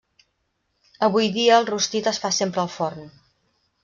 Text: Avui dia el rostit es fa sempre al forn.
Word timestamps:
Avui 1.07 1.29
dia 1.35 1.59
el 1.63 1.67
rostit 1.67 2.09
es 2.13 2.21
fa 2.23 2.31
sempre 2.39 2.63
al 2.65 2.73
forn. 2.77 3.05